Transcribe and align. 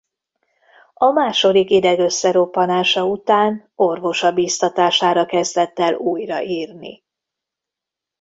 A 0.93 1.11
második 1.11 1.69
ideg-összeroppanása 1.69 3.05
után 3.05 3.71
orvosa 3.75 4.31
biztatására 4.31 5.25
kezdett 5.25 5.79
el 5.79 5.93
újra 5.93 6.41
írni. 6.43 7.03